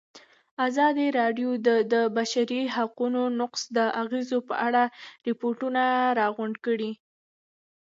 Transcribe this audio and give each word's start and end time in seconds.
ازادي 0.67 1.07
راډیو 1.19 1.49
د 1.67 1.69
د 1.93 1.95
بشري 2.17 2.61
حقونو 2.75 3.21
نقض 3.39 3.61
د 3.77 3.79
اغېزو 4.01 4.39
په 4.49 4.55
اړه 4.67 4.83
ریپوټونه 5.27 5.81
راغونډ 6.19 6.55
کړي. 6.65 6.91